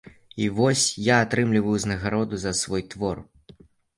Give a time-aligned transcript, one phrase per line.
[0.43, 3.21] І вось я атрымліваю ўзнагароду за свой твор.